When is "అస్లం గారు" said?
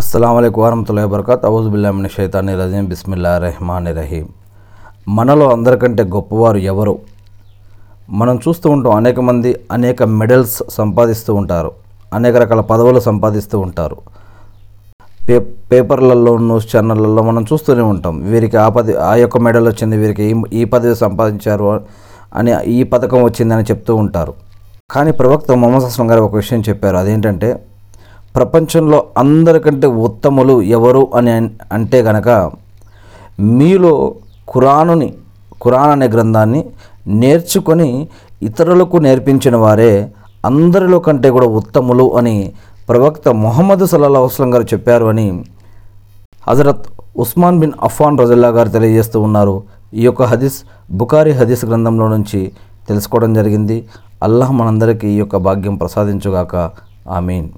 25.84-26.22, 44.20-44.62